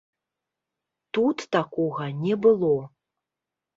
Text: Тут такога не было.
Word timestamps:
Тут 1.17 1.37
такога 1.57 2.03
не 2.25 2.33
было. 2.47 2.73